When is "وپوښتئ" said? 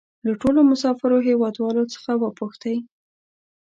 2.23-2.77